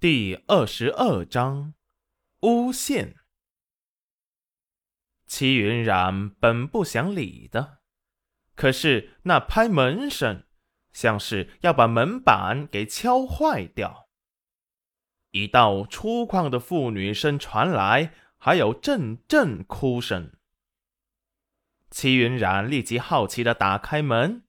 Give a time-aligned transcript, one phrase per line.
[0.00, 1.74] 第二十二章，
[2.42, 3.16] 诬陷。
[5.26, 7.80] 齐云染本不想理的，
[8.54, 10.44] 可是那拍门声，
[10.92, 14.08] 像是要把门板给敲坏掉。
[15.32, 20.32] 一道粗犷的妇女声传来，还有阵阵哭声。
[21.90, 24.44] 齐云染立即好奇的打开门，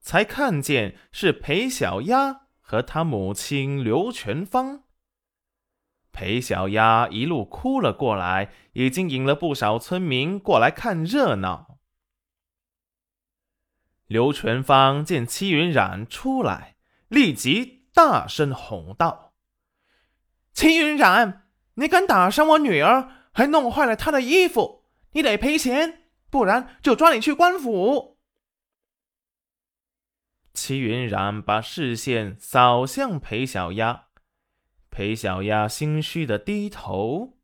[0.00, 4.84] 才看见是裴小丫和他母亲刘全芳。
[6.10, 11.78] 裴小丫一路哭了过来，已经引了不少村民过来看热闹。
[14.06, 16.76] 刘全芳见戚云染出来，
[17.08, 19.34] 立即大声吼道
[20.54, 28.13] ：“戚云染，你敢打伤我女儿，还弄坏了她的衣服，你得赔钱，不然就抓你去官府。”
[30.54, 34.06] 齐云染把视线扫向裴小丫。
[34.90, 37.36] 裴小丫心虚的低头，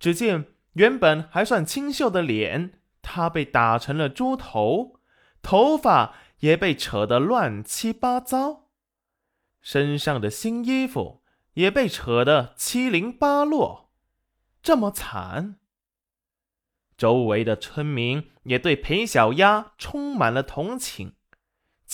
[0.00, 5.00] 只见原本还算清秀的脸，她被打成了猪头，
[5.40, 8.70] 头发也被扯得乱七八糟，
[9.62, 11.22] 身上的新衣服
[11.54, 13.92] 也被扯得七零八落，
[14.60, 15.60] 这么惨。
[16.96, 21.14] 周围的村民也对裴小丫充满了同情，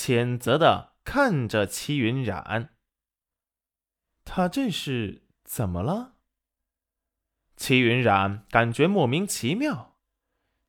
[0.03, 2.75] 谴责的看着戚云染。
[4.25, 6.17] 他这是怎么了？
[7.57, 9.97] 齐云染感觉莫名其妙。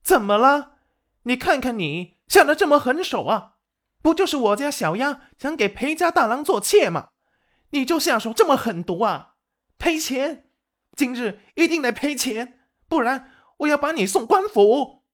[0.03, 0.77] 怎么了？
[1.23, 3.55] 你看看你，下得这么狠手啊！
[4.03, 7.09] 不就是我家小丫想给裴家大郎做妾吗？
[7.71, 9.37] 你就下手这么狠毒啊！
[9.79, 10.51] 赔钱！
[10.95, 15.07] 今日一定得赔钱，不然我要把你送官府。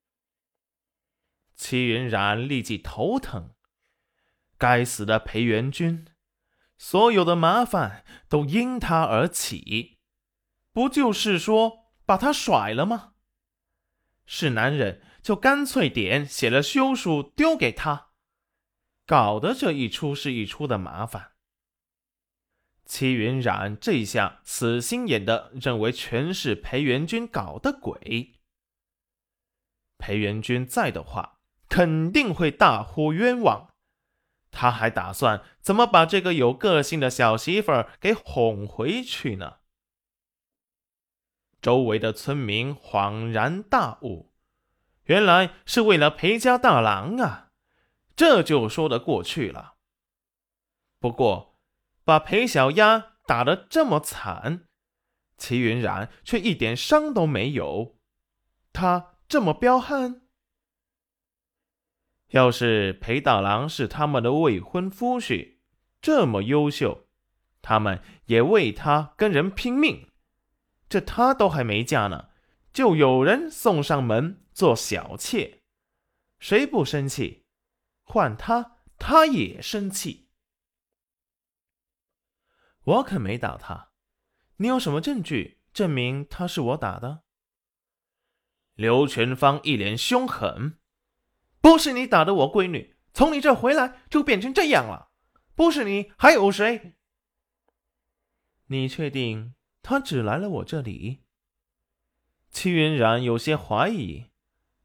[1.56, 3.54] 齐云染立即头疼。
[4.60, 6.06] 该死的裴元君！
[6.78, 9.98] 所有的麻烦都因他而起，
[10.72, 13.14] 不就是说把他甩了吗？
[14.26, 18.10] 是男人就干脆点写了休书丢给他，
[19.08, 21.32] 搞得这一出是一出的麻烦。
[22.86, 28.40] 戚云染这下死心眼的认为全是裴元君搞的鬼，
[29.98, 31.40] 裴元君在的话
[31.70, 33.69] 肯定会大呼冤枉。
[34.52, 39.58] 他还打算怎么把这个有个性的小媳妇儿给哄回去呢？
[41.62, 44.32] 周围的村民恍然大悟，
[45.04, 47.50] 原来是为了裴家大郎啊，
[48.16, 49.76] 这就说得过去了。
[51.00, 51.58] 不过，
[52.04, 54.66] 把裴小丫打得这么惨，
[55.38, 57.98] 齐云染却一点伤都没有，
[58.74, 60.22] 他这么彪悍。
[62.30, 65.58] 要是裴大郎是他们的未婚夫婿，
[66.02, 67.08] 这么优秀，
[67.62, 70.10] 他们也为他跟人拼命。
[70.88, 72.30] 这他都还没嫁呢，
[72.72, 75.62] 就有人送上门做小妾，
[76.40, 77.46] 谁不生气？
[78.04, 80.30] 换他，他也生气。
[82.84, 83.92] 我可没打他，
[84.58, 87.24] 你有什么证据证明他是我打的？
[88.74, 90.80] 刘全芳一脸凶狠。
[91.62, 95.12] 不是你打的我闺女，从你这回来就变成这样了。
[95.56, 96.96] 不是你还有谁？
[98.68, 101.24] 你确定他只来了我这里？
[102.50, 104.28] 戚云染有些怀疑。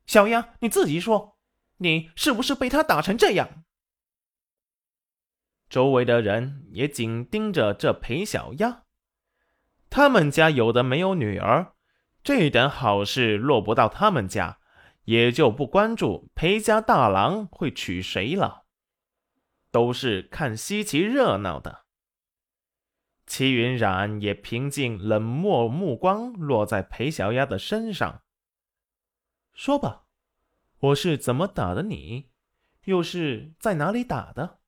[0.07, 1.39] 小丫，你自己说，
[1.79, 3.65] 你是不是被他打成这样？
[5.71, 8.83] 周围的人也紧盯着这裴小丫，
[9.89, 11.75] 他们家有的没有女儿，
[12.23, 14.59] 这等好事落不到他们家。
[15.05, 18.65] 也就不关注裴家大郎会娶谁了，
[19.71, 21.85] 都是看稀奇热闹的。
[23.27, 28.23] 齐云染也平静冷漠目光落在裴小丫的身上，
[29.55, 30.07] 说吧，
[30.79, 32.31] 我是怎么打的你，
[32.85, 34.61] 又是在哪里打的？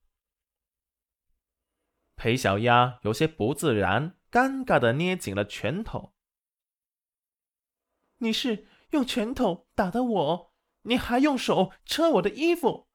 [2.15, 6.15] 裴小丫有些不自然，尴尬的捏紧了拳头。
[8.19, 8.67] 你是？
[8.91, 10.53] 用拳头打的我，
[10.83, 12.89] 你还用手扯我的衣服，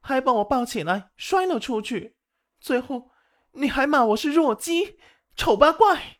[0.00, 2.16] 还把我抱起来摔了出去，
[2.60, 3.10] 最后
[3.52, 4.98] 你还骂我是弱鸡、
[5.36, 6.18] 丑八怪。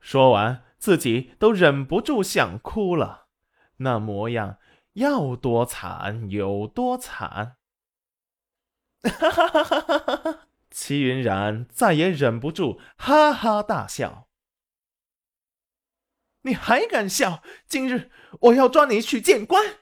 [0.00, 3.26] 说完，自己都忍不住想哭了，
[3.78, 4.58] 那模样
[4.94, 7.56] 要多惨有多惨。
[9.02, 10.40] 哈哈哈哈哈哈！
[10.70, 14.28] 齐云染再也忍不住，哈哈大笑。
[16.44, 17.42] 你还敢笑？
[17.66, 18.10] 今日
[18.40, 19.80] 我要抓你去见官。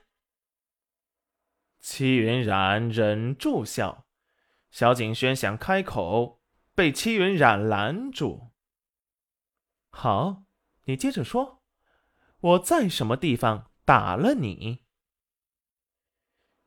[1.81, 4.06] 戚云染忍住笑，
[4.70, 6.41] 萧景轩想开口，
[6.75, 8.53] 被戚云染拦住。
[9.91, 10.44] 好，
[10.85, 11.62] 你接着说，
[12.38, 14.85] 我在什么地方打了你？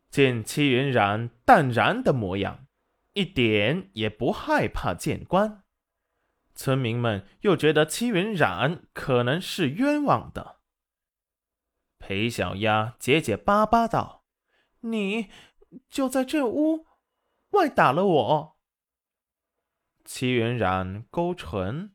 [0.09, 2.68] 见戚云染淡然的模样，
[3.13, 5.64] 一点也不害怕见官。
[6.56, 10.62] 村民们又觉得戚云染可能是冤枉的。
[12.00, 14.25] 裴小丫结结巴巴道
[14.81, 15.30] ：“你
[15.90, 16.86] 就在这屋
[17.50, 18.57] 外打了我。”
[20.06, 21.94] 戚云染勾唇：“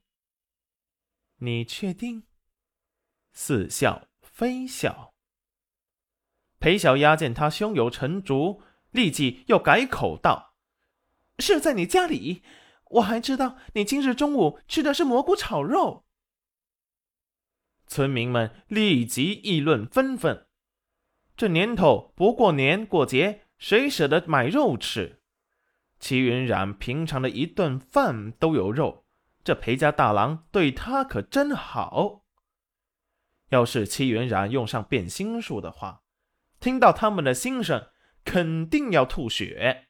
[1.39, 2.25] 你确定？”
[3.33, 5.15] 似笑非笑。
[6.59, 10.57] 裴小丫见他胸有成竹，立即又改口道
[11.39, 12.43] ：“是在你家里。”
[12.91, 16.05] 我还知道你今日中午吃的是蘑菇炒肉。
[17.87, 20.47] 村民们立即议论纷纷。
[21.37, 25.21] 这年头不过年过节，谁舍得买肉吃？
[25.99, 29.05] 齐云染平常的一顿饭都有肉，
[29.45, 32.25] 这裴家大郎对他可真好。
[33.51, 36.03] 要是齐云染用上变心术的话，
[36.59, 37.89] 听到他们的心声，
[38.25, 39.89] 肯定要吐血。